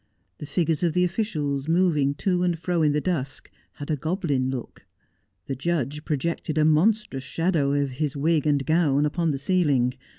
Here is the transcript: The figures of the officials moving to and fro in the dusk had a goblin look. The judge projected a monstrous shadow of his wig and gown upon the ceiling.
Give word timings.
The 0.39 0.47
figures 0.47 0.81
of 0.81 0.93
the 0.93 1.03
officials 1.03 1.67
moving 1.67 2.15
to 2.15 2.41
and 2.41 2.57
fro 2.57 2.81
in 2.81 2.91
the 2.91 2.99
dusk 2.99 3.51
had 3.73 3.91
a 3.91 3.95
goblin 3.95 4.49
look. 4.49 4.83
The 5.45 5.53
judge 5.55 6.05
projected 6.05 6.57
a 6.57 6.65
monstrous 6.65 7.21
shadow 7.23 7.73
of 7.73 7.91
his 7.91 8.17
wig 8.17 8.47
and 8.47 8.65
gown 8.65 9.05
upon 9.05 9.29
the 9.29 9.37
ceiling. 9.37 9.93